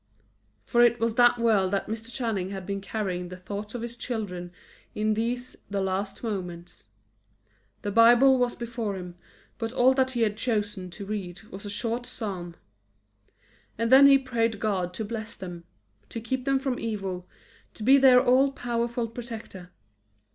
[0.65, 2.11] For it was to that world that Mr.
[2.11, 4.51] Channing had been carrying the thoughts of his children
[4.95, 6.87] in these, the last moments.
[7.83, 9.13] The Bible was before him,
[9.59, 12.55] but all that he had chosen to read was a short psalm.
[13.77, 15.65] And then he prayed God to bless them;
[16.09, 17.27] to keep them from evil;
[17.75, 19.69] to be their all powerful protector.